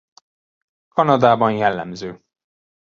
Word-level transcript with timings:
Kanadában 0.89 1.51
jellemző. 1.51 2.23